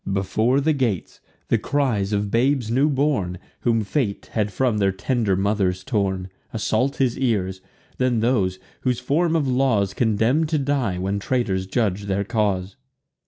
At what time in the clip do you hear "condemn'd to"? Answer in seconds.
9.93-10.57